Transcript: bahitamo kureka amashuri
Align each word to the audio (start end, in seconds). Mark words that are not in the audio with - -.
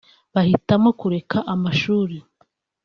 bahitamo 0.33 0.89
kureka 0.99 1.37
amashuri 1.53 2.17